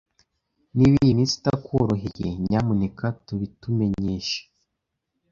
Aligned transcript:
Niba 0.75 0.95
iyi 1.03 1.17
minsi 1.17 1.35
itakworoheye, 1.39 2.27
nyamuneka 2.47 3.05
tubitumenyeshe. 3.25 4.41